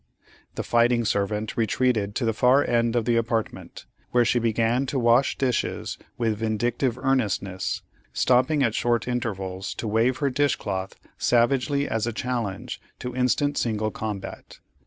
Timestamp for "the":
0.55-0.63, 2.25-2.33, 3.05-3.17